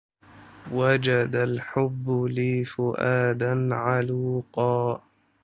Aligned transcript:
وجد 0.71 1.35
الحب 1.35 2.23
لي 2.29 2.65
فؤادا 2.65 3.69
علوقا 3.75 5.01